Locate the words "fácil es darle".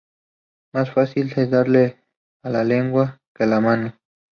0.91-2.01